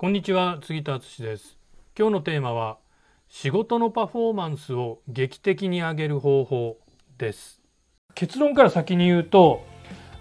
[0.00, 1.58] こんにちは杉田敦です。
[1.98, 2.78] 今日のテーマは
[3.28, 6.76] 仕事のパフォーマンスを劇的に上げる方法
[7.18, 7.60] です。
[8.14, 9.66] 結論から先に言うと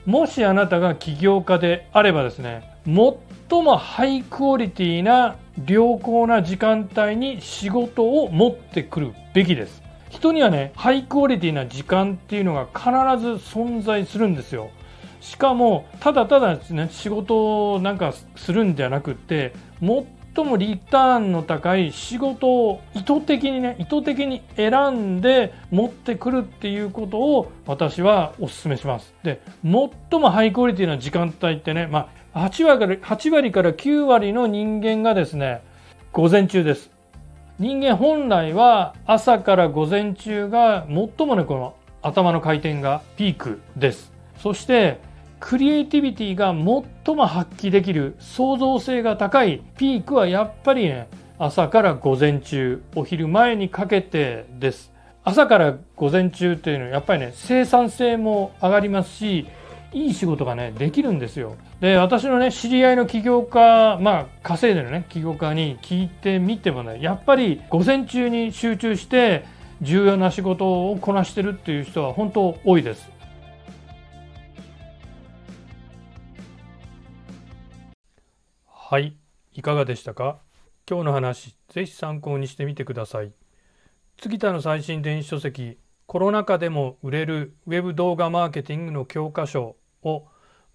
[0.08, 5.36] もしあなたが起業家であればですね最もハイクオリティな
[5.68, 9.84] 良好な時間帯に仕事を持ってくるべきです。
[10.10, 12.90] 人にはねハイクオリティな時間っていうのが必
[13.24, 14.72] ず存在するんですよ。
[15.20, 29.14] しかもただただですね仕事をなんかするんじゃなくって最もリターンの高い仕事を意図的にね意図的に選んで持ってくるっていうことを私はお勧めします。
[29.24, 35.62] で最もハイクオリティな時間帯ってねまあ8割から8割から9割の人間がですね
[36.12, 36.92] 午前中です。
[37.60, 44.14] 人間本来は朝から午前中が最もねこの頭の回転がピークです。
[44.38, 45.00] そして
[45.40, 51.08] クリエイティビティが最も発揮できる創造性が高いピークはやっぱりね
[51.40, 54.92] 朝から午前中お昼前にかけてです。
[55.24, 59.46] 朝から午前中っていうのはやっぱりね生産性も上がりますし
[59.94, 61.56] いい仕事がねできるんですよ。
[61.80, 69.46] で私のね知り合いの起業家まあ稼いでるね起業家に聞いてみてもねやっぱり午前中に集中して
[69.82, 73.17] 重要な仕事をこなしてるっていう人は本当多いです。
[78.90, 79.18] はい、
[79.52, 80.40] いかがでしたか？
[80.90, 83.34] 今日の話、ぜひ参考にしてみてください。
[84.18, 90.28] 杉田の最新電子書籍、コロナ禍でも売れるウェブ動画マーケティングの教科書を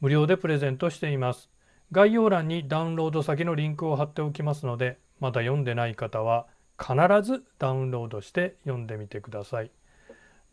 [0.02, 1.48] 無料でプレゼントしています。
[1.90, 6.46] 概要欄にダウンロード先のリンクを貼っておきますので、まだ読んでない方は
[6.78, 9.70] 必ずダウンロードして読んでみてください。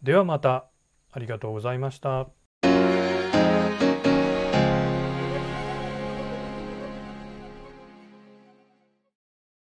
[0.02, 0.68] ではまた。
[1.12, 2.30] ありがとうございました。